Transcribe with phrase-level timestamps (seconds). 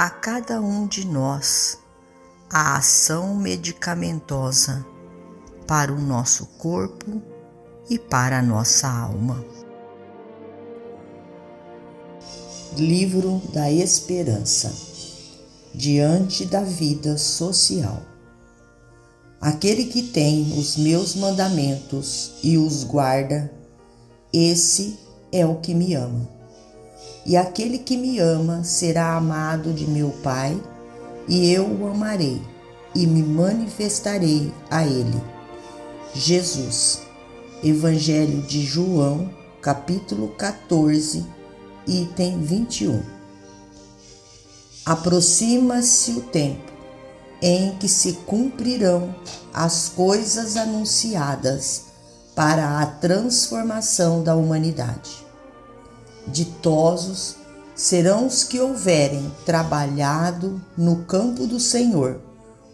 [0.00, 1.78] a cada um de nós
[2.48, 4.82] a ação medicamentosa
[5.66, 7.20] para o nosso corpo
[7.90, 9.44] e para a nossa alma.
[12.78, 14.72] Livro da Esperança
[15.74, 18.00] Diante da Vida Social
[19.38, 23.52] Aquele que tem os meus mandamentos e os guarda,
[24.32, 24.98] esse
[25.30, 26.39] é o que me ama
[27.24, 30.60] e aquele que me ama será amado de meu Pai,
[31.28, 32.40] e eu o amarei
[32.94, 35.22] e me manifestarei a ele.
[36.14, 37.02] Jesus,
[37.62, 41.24] Evangelho de João, capítulo 14,
[41.86, 43.02] item 21.
[44.84, 46.72] Aproxima-se o tempo
[47.42, 49.14] em que se cumprirão
[49.52, 51.84] as coisas anunciadas
[52.34, 55.29] para a transformação da humanidade
[56.32, 57.36] ditosos
[57.74, 62.20] serão os que houverem trabalhado no campo do Senhor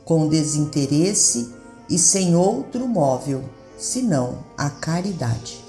[0.04, 1.52] com desinteresse
[1.90, 3.44] e sem outro móvel,
[3.76, 5.64] senão a caridade.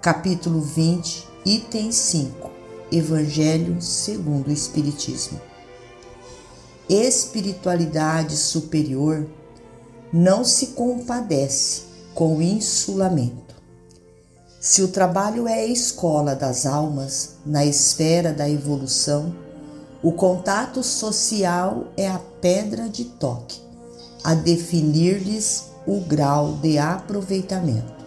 [0.00, 2.50] Capítulo 20, item 5.
[2.90, 5.40] Evangelho segundo o Espiritismo.
[6.88, 9.26] Espiritualidade superior
[10.12, 11.82] não se compadece
[12.14, 13.49] com insulamento
[14.60, 19.34] se o trabalho é a escola das almas na esfera da evolução,
[20.02, 23.58] o contato social é a pedra de toque
[24.22, 28.04] a definir-lhes o grau de aproveitamento.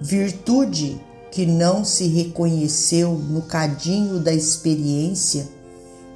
[0.00, 1.00] Virtude
[1.32, 5.48] que não se reconheceu no cadinho da experiência,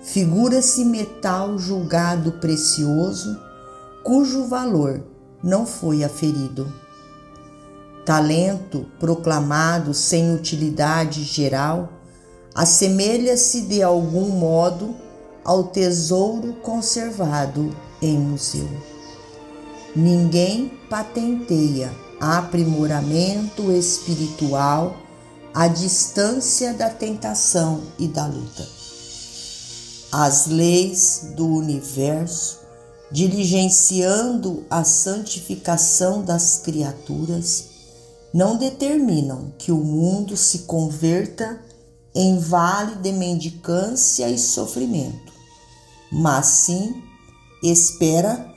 [0.00, 3.36] figura-se metal julgado precioso,
[4.04, 5.02] cujo valor
[5.42, 6.72] não foi aferido
[8.08, 11.92] talento proclamado sem utilidade geral,
[12.54, 14.96] assemelha-se de algum modo
[15.44, 17.70] ao tesouro conservado
[18.00, 18.66] em museu.
[19.94, 24.96] Ninguém patenteia aprimoramento espiritual
[25.52, 28.66] à distância da tentação e da luta.
[30.10, 32.60] As leis do universo,
[33.12, 37.76] diligenciando a santificação das criaturas,
[38.32, 41.60] não determinam que o mundo se converta
[42.14, 45.32] em vale de mendicância e sofrimento,
[46.10, 47.02] mas sim
[47.62, 48.54] espera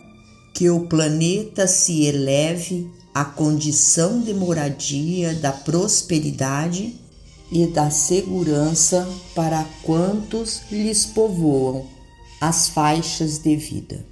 [0.54, 7.00] que o planeta se eleve à condição de moradia da prosperidade
[7.52, 11.86] e da segurança para quantos lhes povoam
[12.40, 14.06] as faixas de vida.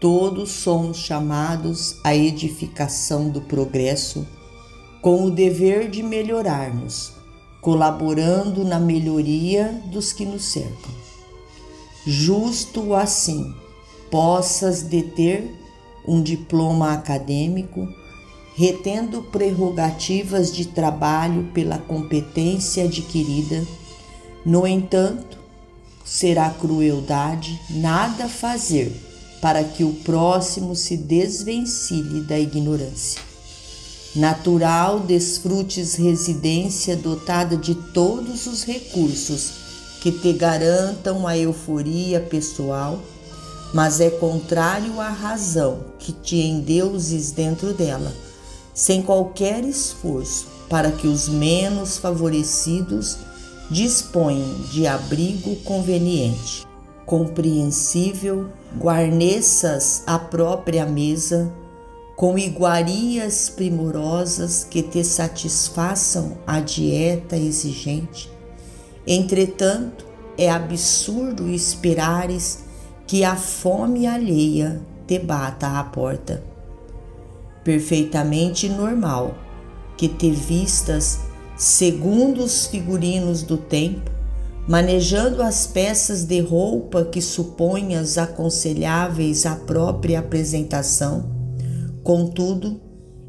[0.00, 4.24] Todos somos chamados à edificação do progresso
[5.00, 7.12] com o dever de melhorarmos,
[7.60, 10.92] colaborando na melhoria dos que nos cercam.
[12.06, 13.54] Justo assim
[14.10, 15.54] possas deter
[16.06, 17.86] um diploma acadêmico,
[18.56, 23.64] retendo prerrogativas de trabalho pela competência adquirida.
[24.44, 25.38] No entanto,
[26.04, 28.90] será crueldade nada fazer
[29.42, 33.27] para que o próximo se desvencilhe da ignorância
[34.14, 39.52] natural desfrutes residência dotada de todos os recursos
[40.00, 43.00] que te garantam a euforia pessoal,
[43.74, 48.12] mas é contrário à razão que te endeuses dentro dela,
[48.72, 53.18] sem qualquer esforço para que os menos favorecidos
[53.70, 56.66] disponham de abrigo conveniente,
[57.04, 61.52] compreensível, guarneças a própria mesa
[62.18, 68.28] com iguarias primorosas que te satisfaçam a dieta exigente.
[69.06, 70.04] Entretanto,
[70.36, 72.64] é absurdo esperares
[73.06, 76.42] que a fome alheia te bata à porta.
[77.62, 79.36] Perfeitamente normal
[79.96, 81.20] que te vistas
[81.56, 84.10] segundo os figurinos do tempo,
[84.66, 91.37] manejando as peças de roupa que suponhas aconselháveis à própria apresentação.
[92.08, 92.80] Contudo,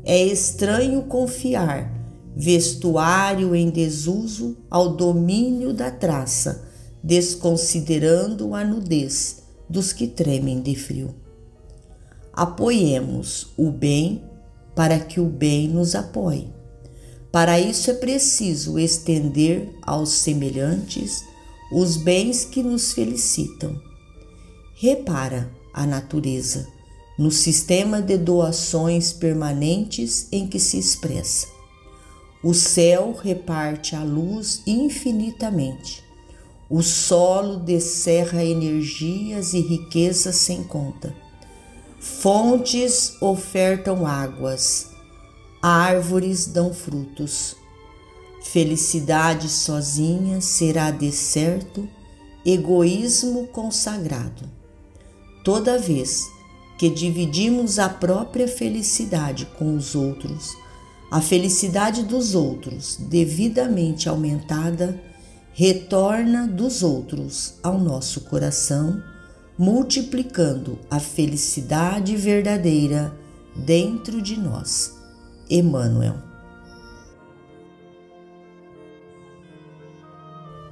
[0.05, 1.93] é estranho confiar
[2.33, 6.65] vestuário em desuso ao domínio da traça,
[7.03, 11.13] desconsiderando a nudez dos que tremem de frio.
[12.31, 14.23] Apoiemos o bem
[14.73, 16.47] para que o bem nos apoie.
[17.33, 21.21] Para isso é preciso estender aos semelhantes
[21.69, 23.77] os bens que nos felicitam.
[24.73, 26.78] Repara a natureza
[27.19, 31.47] no sistema de doações permanentes em que se expressa.
[32.41, 36.01] O céu reparte a luz infinitamente.
[36.69, 41.13] O solo descerra energias e riquezas sem conta.
[41.99, 44.87] Fontes ofertam águas,
[45.61, 47.53] árvores dão frutos.
[48.41, 51.85] Felicidade sozinha será deserto,
[52.45, 54.49] egoísmo consagrado.
[55.43, 56.38] Toda vez
[56.79, 60.55] que dividimos a própria felicidade com os outros,
[61.11, 64.97] a felicidade dos outros, devidamente aumentada,
[65.51, 69.03] retorna dos outros ao nosso coração,
[69.57, 73.13] multiplicando a felicidade verdadeira
[73.53, 74.93] dentro de nós.
[75.49, 76.15] Emmanuel.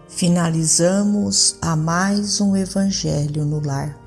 [0.08, 4.07] Finalizamos a mais um Evangelho no Lar